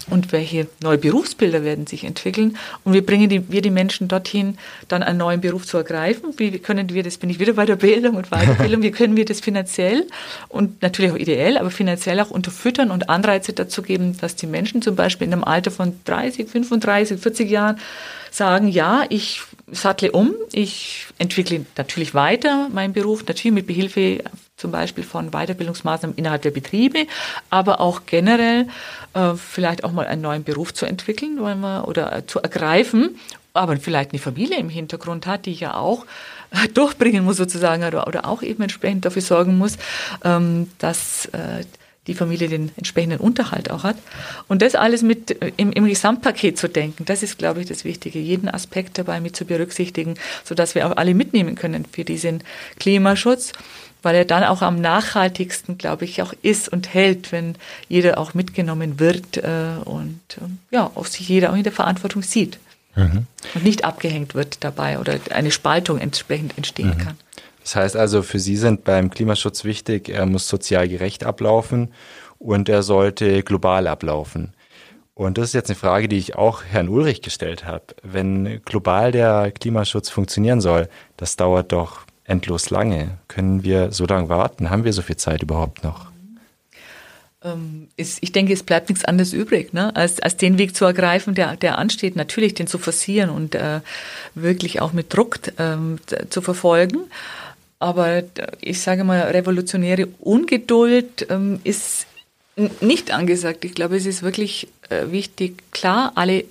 [0.10, 2.58] und welche neue Berufsbilder werden sich entwickeln.
[2.84, 4.58] Und wie bringen die, wir die Menschen dorthin,
[4.90, 7.78] dann einen neuen Beruf zu ergreifen, wie können wir das, bin ich wieder bei der
[7.78, 10.06] Bildung und Weiterbildung, wie können wir das finanziell
[10.50, 14.82] und natürlich auch ideell, aber finanziell auch unterfüttern und Anreize dazu geben, dass die Menschen
[14.82, 17.78] zum Beispiel in einem Alter von 30, 35, 40 Jahren
[18.32, 24.24] sagen, ja, ich sattle um, ich entwickle natürlich weiter meinen Beruf, natürlich mit Behilfe
[24.58, 27.08] zum Beispiel von Weiterbildungsmaßnahmen innerhalb der Betriebe,
[27.50, 28.68] aber auch generell
[29.14, 33.18] äh, vielleicht auch mal einen neuen Beruf zu entwickeln wollen wir, oder äh, zu ergreifen,
[33.54, 36.06] aber vielleicht eine Familie im Hintergrund hat, die ja auch
[36.52, 39.78] äh, durchbringen muss sozusagen oder, oder auch eben entsprechend dafür sorgen muss,
[40.24, 41.64] ähm, dass äh,
[42.08, 43.98] die Familie den entsprechenden Unterhalt auch hat.
[44.48, 47.84] Und das alles mit äh, im, im Gesamtpaket zu denken, das ist, glaube ich, das
[47.84, 52.44] Wichtige, jeden Aspekt dabei mit zu berücksichtigen, sodass wir auch alle mitnehmen können für diesen
[52.80, 53.54] Klimaschutz
[54.02, 57.56] weil er dann auch am nachhaltigsten, glaube ich, auch ist und hält, wenn
[57.88, 62.24] jeder auch mitgenommen wird äh, und äh, ja, auf sich jeder auch in der Verantwortung
[62.24, 62.60] sieht
[62.96, 63.26] mhm.
[63.56, 66.98] und nicht abgehängt wird dabei oder eine Spaltung entsprechend entstehen mhm.
[66.98, 67.18] kann.
[67.70, 71.94] Das heißt also, für Sie sind beim Klimaschutz wichtig, er muss sozial gerecht ablaufen
[72.40, 74.56] und er sollte global ablaufen.
[75.14, 77.84] Und das ist jetzt eine Frage, die ich auch Herrn Ulrich gestellt habe.
[78.02, 83.20] Wenn global der Klimaschutz funktionieren soll, das dauert doch endlos lange.
[83.28, 84.72] Können wir so lange warten?
[84.72, 86.08] Haben wir so viel Zeit überhaupt noch?
[87.44, 89.96] Ähm, ich denke, es bleibt nichts anderes übrig, ne?
[89.96, 93.82] als, als den Weg zu ergreifen, der, der ansteht, natürlich den zu forcieren und äh,
[94.34, 96.00] wirklich auch mit Druck ähm,
[96.32, 96.98] zu verfolgen.
[97.80, 98.24] Aber
[98.60, 102.08] ich sage mal, revolutionäre Ungeduld ähm, ist
[102.82, 103.64] nicht angesagt.
[103.64, 106.44] Ich glaube, es ist wirklich äh, wichtig, klar, alle,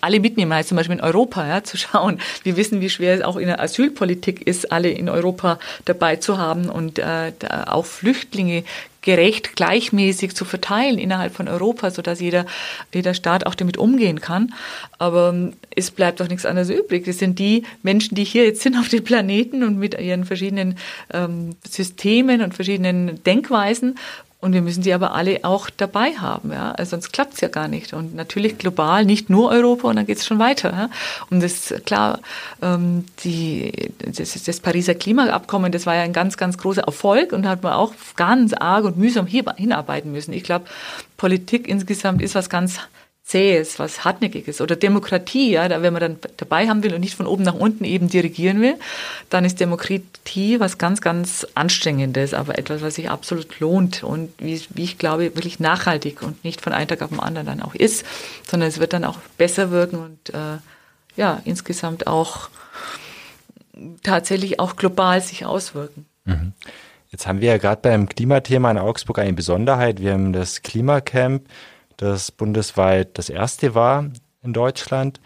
[0.00, 2.18] alle mitnehmen, heißt zum Beispiel in Europa, ja, zu schauen.
[2.42, 6.38] Wir wissen, wie schwer es auch in der Asylpolitik ist, alle in Europa dabei zu
[6.38, 7.32] haben und äh,
[7.66, 8.64] auch Flüchtlinge
[9.04, 12.46] gerecht, gleichmäßig zu verteilen innerhalb von Europa, so dass jeder,
[12.92, 14.54] jeder Staat auch damit umgehen kann.
[14.98, 17.04] Aber ähm, es bleibt doch nichts anderes übrig.
[17.04, 20.76] Das sind die Menschen, die hier jetzt sind auf dem Planeten und mit ihren verschiedenen
[21.12, 23.96] ähm, Systemen und verschiedenen Denkweisen
[24.44, 26.72] und wir müssen die aber alle auch dabei haben, ja.
[26.72, 27.94] Also sonst klappt's ja gar nicht.
[27.94, 30.70] Und natürlich global, nicht nur Europa, und dann geht's schon weiter.
[30.70, 30.90] Ja?
[31.30, 32.20] Und das klar,
[32.60, 37.48] ähm, die, das, das Pariser Klimaabkommen, das war ja ein ganz, ganz großer Erfolg und
[37.48, 40.34] hat man auch ganz arg und mühsam hier hinarbeiten müssen.
[40.34, 40.66] Ich glaube,
[41.16, 42.80] Politik insgesamt ist was ganz
[43.24, 47.14] Zähes, was Hartnäckiges oder Demokratie, ja, da, wenn man dann dabei haben will und nicht
[47.14, 48.76] von oben nach unten eben dirigieren will,
[49.30, 54.60] dann ist Demokratie was ganz, ganz Anstrengendes, aber etwas, was sich absolut lohnt und wie,
[54.74, 57.74] wie ich glaube, wirklich nachhaltig und nicht von einem Tag auf den anderen dann auch
[57.74, 58.04] ist,
[58.46, 60.58] sondern es wird dann auch besser wirken und äh,
[61.16, 62.50] ja, insgesamt auch
[64.02, 66.04] tatsächlich auch global sich auswirken.
[66.26, 66.52] Mhm.
[67.08, 70.00] Jetzt haben wir ja gerade beim Klimathema in Augsburg eine Besonderheit.
[70.00, 71.46] Wir haben das Klimacamp
[71.96, 74.10] das bundesweit das erste war
[74.42, 75.20] in Deutschland.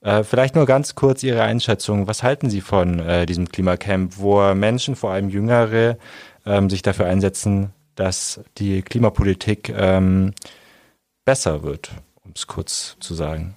[0.00, 2.06] Äh, vielleicht nur ganz kurz Ihre Einschätzung.
[2.06, 5.98] Was halten Sie von äh, diesem Klimacamp, wo Menschen, vor allem Jüngere,
[6.46, 10.34] ähm, sich dafür einsetzen, dass die Klimapolitik ähm,
[11.24, 11.90] besser wird,
[12.24, 13.56] um es kurz zu sagen?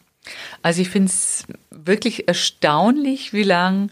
[0.61, 3.91] Also ich finde es wirklich erstaunlich, wie lang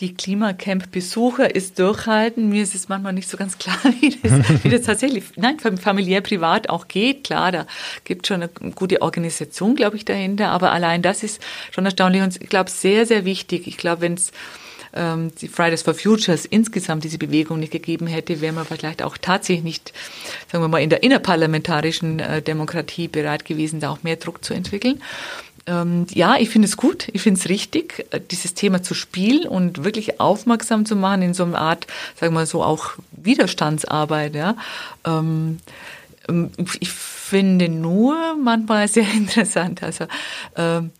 [0.00, 2.48] die Klimacamp-Besucher es durchhalten.
[2.48, 6.20] Mir ist es manchmal nicht so ganz klar, wie das, wie das tatsächlich, nein, familiär,
[6.20, 7.24] privat auch geht.
[7.24, 7.66] Klar, da
[8.04, 10.50] gibt schon eine gute Organisation, glaube ich, dahinter.
[10.50, 13.66] Aber allein das ist schon erstaunlich und ich glaube, sehr, sehr wichtig.
[13.66, 14.30] Ich glaube, wenn es
[14.94, 19.18] ähm, die Fridays for Futures insgesamt diese Bewegung nicht gegeben hätte, wären wir vielleicht auch
[19.18, 19.92] tatsächlich nicht,
[20.50, 24.54] sagen wir mal, in der innerparlamentarischen äh, Demokratie bereit gewesen, da auch mehr Druck zu
[24.54, 25.02] entwickeln.
[25.68, 29.46] Ähm, ja, ich finde es gut, ich finde es richtig, äh, dieses Thema zu spielen
[29.46, 34.34] und wirklich aufmerksam zu machen in so einer Art, sagen wir mal so, auch Widerstandsarbeit.
[34.34, 34.56] Ja.
[35.04, 35.58] Ähm,
[36.28, 36.50] ähm
[36.80, 39.82] ich finde nur manchmal sehr interessant.
[39.82, 40.06] Also
[40.56, 40.90] ähm,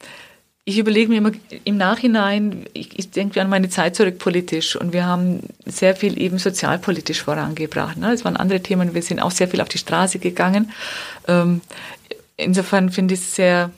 [0.66, 1.32] ich überlege mir immer
[1.64, 6.20] im Nachhinein, ich, ich denke an meine Zeit zurück politisch und wir haben sehr viel
[6.20, 7.96] eben sozialpolitisch vorangebracht.
[7.96, 8.12] Ne?
[8.12, 10.70] Es waren andere Themen, wir sind auch sehr viel auf die Straße gegangen.
[11.26, 11.62] Ähm,
[12.36, 13.70] insofern finde ich es sehr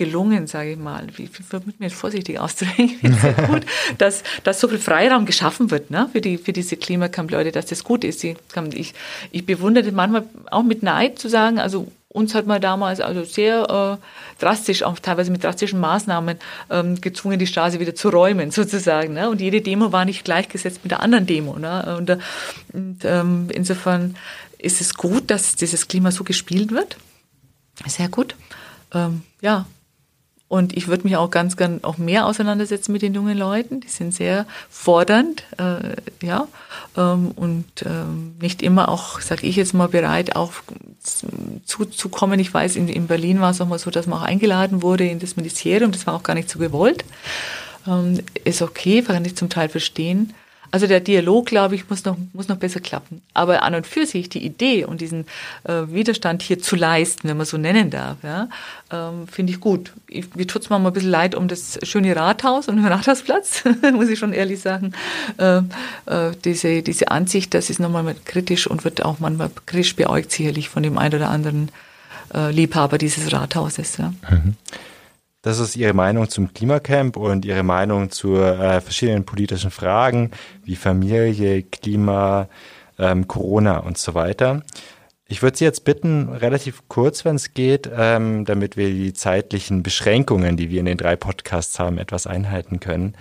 [0.00, 1.28] gelungen, sage ich mal, wie
[1.66, 3.66] mit mir vorsichtig auszudrücken, sehr gut,
[3.98, 7.84] dass, dass so viel Freiraum geschaffen wird ne, für, die, für diese Klimacamp-Leute, dass das
[7.84, 8.24] gut ist.
[8.24, 8.94] Ich,
[9.30, 13.24] ich bewundere das manchmal auch mit Neid zu sagen, also uns hat man damals also
[13.24, 16.38] sehr äh, drastisch, auch teilweise mit drastischen Maßnahmen
[16.70, 19.12] ähm, gezwungen, die Straße wieder zu räumen, sozusagen.
[19.12, 19.28] Ne?
[19.28, 21.58] Und jede Demo war nicht gleichgesetzt mit der anderen Demo.
[21.58, 21.96] Ne?
[21.98, 22.10] Und,
[22.72, 24.16] und ähm, insofern
[24.56, 26.96] ist es gut, dass dieses Klima so gespielt wird.
[27.86, 28.34] Sehr gut.
[28.94, 29.66] Ähm, ja,
[30.50, 33.78] und ich würde mich auch ganz gern auch mehr auseinandersetzen mit den jungen Leuten.
[33.78, 35.94] Die sind sehr fordernd, äh,
[36.26, 36.48] ja,
[36.96, 40.50] ähm, und ähm, nicht immer auch, sage ich jetzt mal, bereit, auch
[41.64, 42.40] zuzukommen.
[42.40, 45.06] Ich weiß, in, in Berlin war es auch mal so, dass man auch eingeladen wurde
[45.06, 45.92] in das Ministerium.
[45.92, 47.04] Das war auch gar nicht so gewollt.
[47.86, 50.34] Ähm, ist okay, kann ich zum Teil verstehen.
[50.70, 53.22] Also der Dialog, glaube ich, muss noch, muss noch besser klappen.
[53.34, 55.26] Aber an und für sich die Idee und diesen
[55.64, 58.48] äh, Widerstand hier zu leisten, wenn man so nennen darf, ja,
[58.92, 59.92] ähm, finde ich gut.
[60.06, 63.64] Ich, mir tut es manchmal ein bisschen leid um das schöne Rathaus und den Rathausplatz,
[63.92, 64.92] muss ich schon ehrlich sagen.
[65.38, 65.58] Äh,
[66.06, 70.68] äh, diese, diese Ansicht, das ist nochmal kritisch und wird auch manchmal kritisch beäugt sicherlich
[70.68, 71.70] von dem einen oder anderen
[72.34, 73.96] äh, Liebhaber dieses Rathauses.
[73.96, 74.12] Ja.
[74.30, 74.54] Mhm.
[75.42, 80.32] Das ist Ihre Meinung zum Klimacamp und Ihre Meinung zu äh, verschiedenen politischen Fragen
[80.64, 82.48] wie Familie, Klima,
[82.98, 84.62] ähm, Corona und so weiter.
[85.26, 89.82] Ich würde Sie jetzt bitten, relativ kurz, wenn es geht, ähm, damit wir die zeitlichen
[89.82, 93.14] Beschränkungen, die wir in den drei Podcasts haben, etwas einhalten können,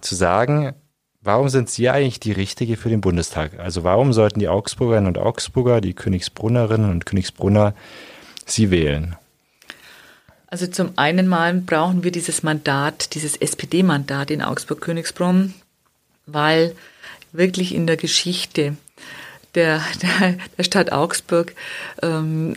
[0.00, 0.74] zu sagen,
[1.22, 3.58] warum sind Sie eigentlich die Richtige für den Bundestag?
[3.58, 7.74] Also warum sollten die Augsburgerinnen und Augsburger, die Königsbrunnerinnen und Königsbrunner
[8.46, 9.16] Sie wählen?
[10.54, 15.52] Also zum einen mal brauchen wir dieses Mandat, dieses SPD-Mandat in Augsburg-Königsbrunn,
[16.26, 16.76] weil
[17.32, 18.76] wirklich in der Geschichte
[19.56, 21.56] der, der, der Stadt Augsburg
[22.02, 22.54] ähm,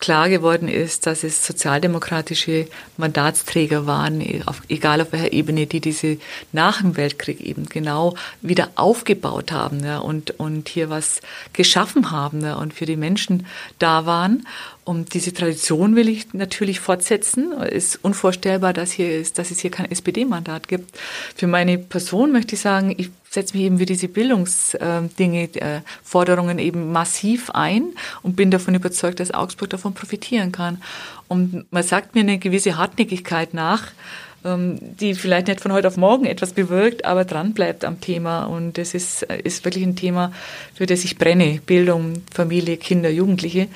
[0.00, 4.22] klar geworden ist, dass es sozialdemokratische Mandatsträger waren,
[4.68, 6.16] egal auf welcher Ebene, die diese
[6.52, 11.20] nach dem Weltkrieg eben genau wieder aufgebaut haben ja, und, und hier was
[11.52, 13.46] geschaffen haben ja, und für die Menschen
[13.78, 14.46] da waren.
[14.84, 17.52] Und diese Tradition will ich natürlich fortsetzen.
[17.62, 20.98] Es ist unvorstellbar, dass, hier ist, dass es hier kein SPD-Mandat gibt.
[21.36, 26.58] Für meine Person möchte ich sagen, ich setze mich eben für diese Bildungsdinge, äh, Forderungen
[26.58, 30.82] eben massiv ein und bin davon überzeugt, dass Augsburg davon profitieren kann.
[31.28, 33.92] Und man sagt mir eine gewisse Hartnäckigkeit nach,
[34.44, 38.46] ähm, die vielleicht nicht von heute auf morgen etwas bewirkt, aber dran bleibt am Thema.
[38.46, 40.32] Und es ist, ist wirklich ein Thema,
[40.74, 41.60] für das ich brenne.
[41.64, 43.68] Bildung, Familie, Kinder, Jugendliche.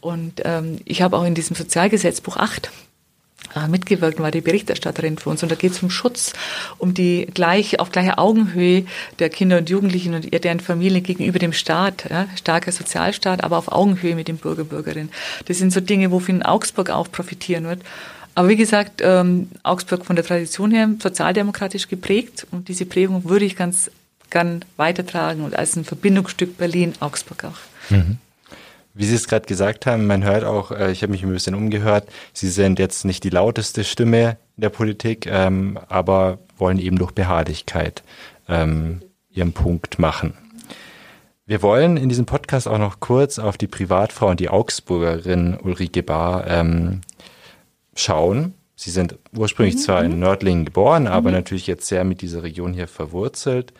[0.00, 2.70] Und ähm, ich habe auch in diesem Sozialgesetzbuch 8 äh,
[3.68, 5.42] mitgewirkt und war die Berichterstatterin für uns.
[5.42, 6.32] Und da geht es um Schutz,
[6.78, 8.84] um die gleich auf gleicher Augenhöhe
[9.18, 13.70] der Kinder und Jugendlichen und deren Familien gegenüber dem Staat, ja, starker Sozialstaat, aber auf
[13.70, 15.10] Augenhöhe mit den Bürger, Bürgerinnen.
[15.46, 17.80] Das sind so Dinge, wofür Augsburg auch profitieren wird.
[18.34, 23.44] Aber wie gesagt, ähm, Augsburg von der Tradition her sozialdemokratisch geprägt und diese Prägung würde
[23.44, 23.90] ich ganz
[24.30, 27.90] gern weitertragen und als ein Verbindungsstück Berlin-Augsburg auch.
[27.90, 28.16] Mhm.
[28.94, 31.54] Wie Sie es gerade gesagt haben, man hört auch, äh, ich habe mich ein bisschen
[31.54, 36.98] umgehört, Sie sind jetzt nicht die lauteste Stimme in der Politik, ähm, aber wollen eben
[36.98, 38.02] durch Beharrlichkeit
[38.48, 39.00] ähm,
[39.30, 40.34] Ihren Punkt machen.
[41.46, 46.02] Wir wollen in diesem Podcast auch noch kurz auf die Privatfrau und die Augsburgerin Ulrike
[46.02, 47.00] Bahr ähm,
[47.96, 48.54] schauen.
[48.76, 49.80] Sie sind ursprünglich mhm.
[49.80, 50.20] zwar in mhm.
[50.20, 51.36] Nördlingen geboren, aber mhm.
[51.36, 53.72] natürlich jetzt sehr mit dieser Region hier verwurzelt.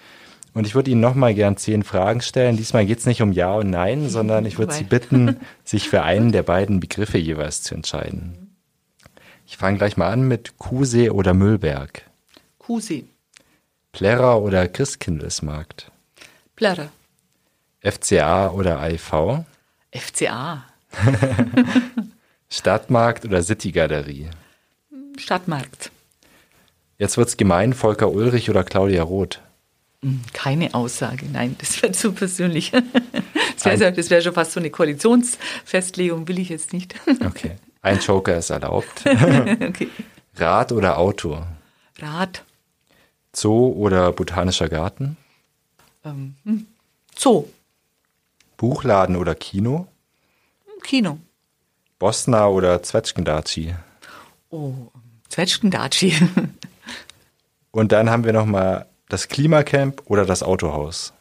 [0.55, 2.57] Und ich würde Ihnen nochmal gern zehn Fragen stellen.
[2.57, 6.03] Diesmal geht es nicht um Ja und Nein, sondern ich würde Sie bitten, sich für
[6.03, 8.57] einen der beiden Begriffe jeweils zu entscheiden.
[9.47, 12.03] Ich fange gleich mal an mit Kusee oder Müllberg.
[12.59, 13.05] Kusee.
[13.93, 15.91] Plärrer oder Christkindlesmarkt?
[16.57, 16.89] Plärrer.
[17.81, 19.45] FCA oder AIV?
[19.91, 20.65] FCA.
[22.49, 24.31] Stadtmarkt oder Citygalerie?
[25.19, 25.91] Stadtmarkt.
[26.99, 29.41] Jetzt wird's gemein, Volker Ulrich oder Claudia Roth?
[30.05, 32.73] Hm, keine Aussage, nein, das wäre zu persönlich.
[33.65, 36.97] Das wäre wär schon fast so eine Koalitionsfestlegung, will ich jetzt nicht.
[37.25, 39.03] Okay, ein Joker ist erlaubt.
[39.07, 39.89] okay.
[40.35, 41.41] Rad oder Auto?
[42.01, 42.43] Rad.
[43.33, 45.17] Zoo oder botanischer Garten?
[46.05, 46.67] Ähm, hm,
[47.17, 47.47] Zoo.
[48.57, 49.87] Buchladen oder Kino?
[50.83, 51.19] Kino.
[52.01, 53.77] Bosna oder Zwetschgendatschi?
[54.51, 54.75] Oh,
[55.29, 56.17] Zwetschgendatschi.
[57.71, 61.13] Und dann haben wir noch mal das Klimacamp oder das Autohaus?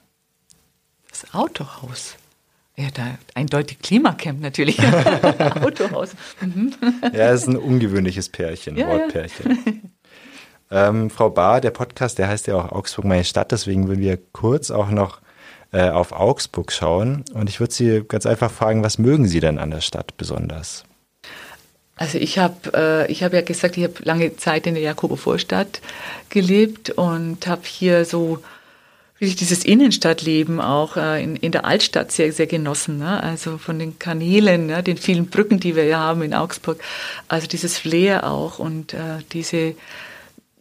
[1.10, 2.16] Das Autohaus.
[2.78, 4.80] Ja, da eindeutig Klimacamp natürlich.
[5.62, 6.16] Autohaus.
[6.40, 6.74] Mhm.
[7.14, 9.60] Ja, es ist ein ungewöhnliches Pärchen, ja, Wortpärchen.
[10.72, 10.88] Ja.
[10.88, 14.18] Ähm, Frau Bahr, der Podcast, der heißt ja auch Augsburg meine Stadt, deswegen würden wir
[14.32, 15.20] kurz auch noch
[15.74, 17.26] äh, auf Augsburg schauen.
[17.34, 20.86] Und ich würde Sie ganz einfach fragen, was mögen Sie denn an der Stadt besonders?
[21.96, 25.16] Also ich habe äh, ich habe ja gesagt, ich habe lange Zeit in der Jakobo
[25.16, 25.82] Vorstadt
[26.30, 28.42] gelebt und habe hier so
[29.22, 32.98] wirklich dieses Innenstadtleben auch äh, in, in der Altstadt sehr, sehr genossen.
[32.98, 33.22] Ne?
[33.22, 34.82] Also von den Kanälen, ne?
[34.82, 36.82] den vielen Brücken, die wir ja haben in Augsburg.
[37.28, 39.76] Also dieses Flair auch und äh, diese,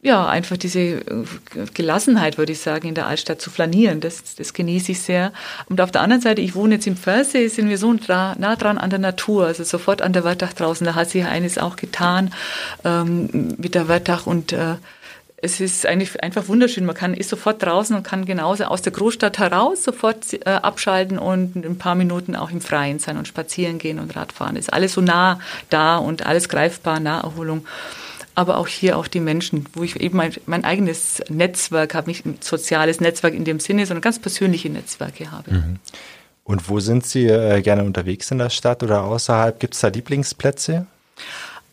[0.03, 1.25] ja, einfach diese äh,
[1.75, 4.01] Gelassenheit, würde ich sagen, in der Altstadt zu flanieren.
[4.01, 5.33] Das, das genieße ich sehr.
[5.69, 8.79] Und auf der anderen Seite, ich wohne jetzt im Pfersee, sind wir so nah dran
[8.79, 10.87] an der Natur, also sofort an der Wörtach draußen.
[10.87, 12.33] Da hat sich eines auch getan
[12.85, 14.77] ähm, mit der Wörtach und äh,
[15.43, 16.85] es ist eigentlich einfach wunderschön.
[16.85, 21.19] Man kann ist sofort draußen und kann genauso aus der Großstadt heraus sofort äh, abschalten
[21.19, 24.57] und in ein paar Minuten auch im Freien sein und spazieren gehen und Radfahren.
[24.57, 27.67] Ist alles so nah da und alles greifbar, Naherholung.
[28.41, 32.25] Aber auch hier auch die Menschen, wo ich eben mein, mein eigenes Netzwerk habe, nicht
[32.25, 35.53] ein soziales Netzwerk in dem Sinne, sondern ganz persönliche Netzwerke habe.
[35.53, 35.77] Mhm.
[36.45, 39.61] Und wo sind Sie äh, gerne unterwegs in der Stadt oder außerhalb?
[39.61, 40.87] Gibt es da Lieblingsplätze?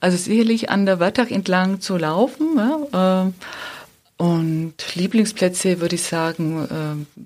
[0.01, 2.58] Also sicherlich an der Wörthach entlang zu laufen.
[2.58, 7.21] Ja, äh, und Lieblingsplätze würde ich sagen, äh,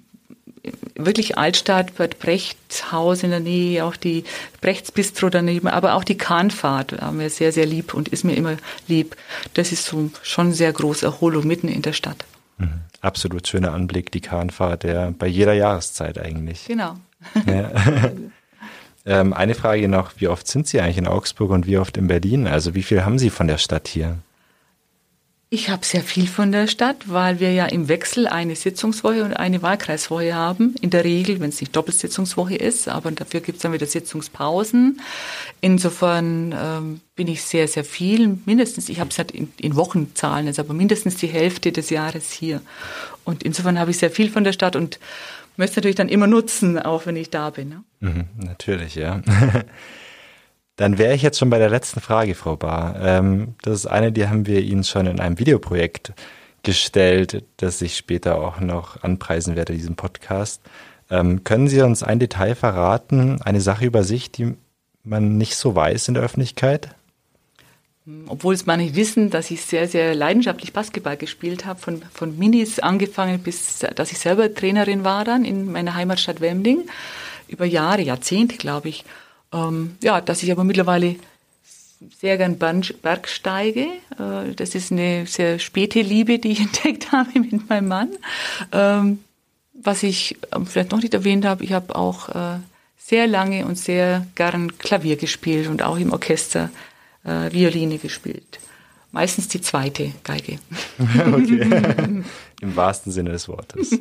[1.05, 4.23] wirklich Altstadt, Bad Brechts Haus in der Nähe, auch die
[4.61, 8.35] Brechts Bistro daneben, aber auch die Kahnfahrt war mir sehr, sehr lieb und ist mir
[8.35, 9.15] immer lieb.
[9.53, 12.25] Das ist so schon sehr große Erholung mitten in der Stadt.
[12.57, 12.81] Mhm.
[13.01, 16.65] Absolut schöner Anblick, die Kahnfahrt, ja, bei jeder Jahreszeit eigentlich.
[16.65, 16.95] Genau.
[17.45, 17.71] Ja.
[19.05, 22.07] Ähm, eine Frage noch, wie oft sind Sie eigentlich in Augsburg und wie oft in
[22.07, 22.47] Berlin?
[22.47, 24.17] Also wie viel haben Sie von der Stadt hier?
[25.53, 29.33] Ich habe sehr viel von der Stadt, weil wir ja im Wechsel eine Sitzungswoche und
[29.33, 30.75] eine Wahlkreiswoche haben.
[30.79, 35.01] In der Regel, wenn es nicht Doppelsitzungswoche ist, aber dafür gibt es dann wieder Sitzungspausen.
[35.59, 40.47] Insofern ähm, bin ich sehr, sehr viel, mindestens, ich habe es halt in, in Wochenzahlen,
[40.47, 42.61] also aber mindestens die Hälfte des Jahres hier.
[43.25, 44.99] Und insofern habe ich sehr viel von der Stadt und
[45.57, 47.67] möchte natürlich dann immer nutzen, auch wenn ich da bin.
[47.67, 47.83] Ne?
[47.99, 49.21] Mhm, natürlich, ja.
[50.81, 52.95] Dann wäre ich jetzt schon bei der letzten Frage, Frau Bahr.
[52.99, 56.11] Ähm, das ist eine, die haben wir Ihnen schon in einem Videoprojekt
[56.63, 60.59] gestellt, das ich später auch noch anpreisen werde, diesem Podcast.
[61.11, 64.55] Ähm, können Sie uns ein Detail verraten, eine Sache über sich, die
[65.03, 66.95] man nicht so weiß in der Öffentlichkeit?
[68.25, 72.79] Obwohl es manche wissen, dass ich sehr, sehr leidenschaftlich Basketball gespielt habe, von, von Minis
[72.79, 76.87] angefangen bis, dass ich selber Trainerin war dann in meiner Heimatstadt Wemding,
[77.47, 79.05] über Jahre, Jahrzehnte, glaube ich.
[79.53, 81.15] Ähm, ja, dass ich aber mittlerweile
[82.19, 83.87] sehr gern Berg steige.
[84.17, 88.09] Äh, das ist eine sehr späte Liebe, die ich entdeckt habe mit meinem Mann.
[88.71, 89.19] Ähm,
[89.73, 92.59] was ich ähm, vielleicht noch nicht erwähnt habe, ich habe auch äh,
[92.97, 96.69] sehr lange und sehr gern Klavier gespielt und auch im Orchester
[97.23, 98.59] äh, Violine gespielt.
[99.11, 100.59] Meistens die zweite Geige.
[100.99, 102.23] okay.
[102.61, 103.91] Im wahrsten Sinne des Wortes.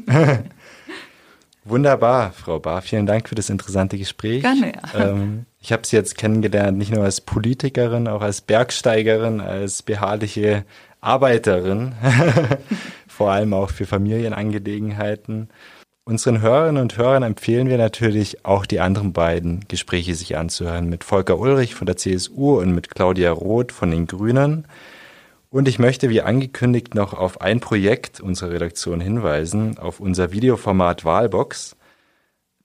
[1.65, 2.83] Wunderbar, Frau Bar.
[2.83, 4.43] Vielen Dank für das interessante Gespräch.
[4.43, 4.73] Gerne.
[4.95, 5.11] Ja.
[5.11, 10.65] Ähm, ich habe Sie jetzt kennengelernt, nicht nur als Politikerin, auch als Bergsteigerin, als beharrliche
[11.03, 11.93] Arbeiterin,
[13.09, 15.49] vor allem auch für Familienangelegenheiten.
[16.05, 21.05] Unseren Hörerinnen und Hörern empfehlen wir natürlich auch die anderen beiden Gespräche sich anzuhören mit
[21.05, 24.67] Volker Ulrich von der CSU und mit Claudia Roth von den Grünen.
[25.51, 31.05] Und ich möchte wie angekündigt noch auf ein Projekt unserer Redaktion hinweisen, auf unser Videoformat
[31.05, 31.77] Wahlbox.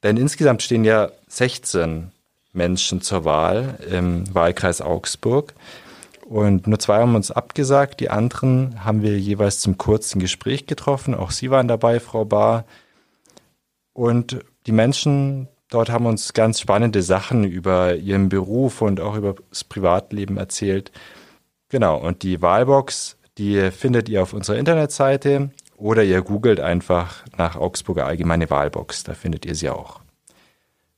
[0.04, 2.12] Denn insgesamt stehen ja 16
[2.54, 5.56] Menschen zur Wahl im Wahlkreis Augsburg.
[6.26, 11.15] Und nur zwei haben uns abgesagt, die anderen haben wir jeweils zum kurzen Gespräch getroffen.
[11.15, 12.65] Auch Sie waren dabei, Frau Bahr.
[13.93, 19.36] Und die Menschen dort haben uns ganz spannende Sachen über ihren Beruf und auch über
[19.50, 20.91] das Privatleben erzählt.
[21.69, 27.56] Genau, und die Wahlbox, die findet ihr auf unserer Internetseite oder ihr googelt einfach nach
[27.56, 30.01] Augsburger Allgemeine Wahlbox, da findet ihr sie auch.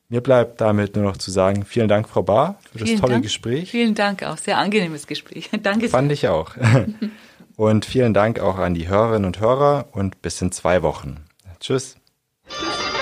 [0.09, 3.13] Mir bleibt damit nur noch zu sagen, vielen Dank, Frau Bahr, für das vielen tolle
[3.13, 3.23] Dank.
[3.23, 3.71] Gespräch.
[3.71, 5.49] Vielen Dank auch, sehr angenehmes Gespräch.
[5.63, 5.89] Danke.
[5.89, 6.55] Fand ich auch.
[7.57, 11.25] Und vielen Dank auch an die Hörerinnen und Hörer und bis in zwei Wochen.
[11.59, 11.97] Tschüss.
[12.47, 12.96] Tschüss.